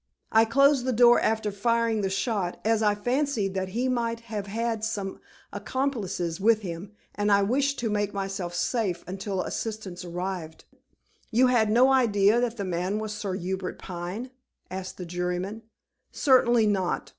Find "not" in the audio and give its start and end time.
16.65-17.09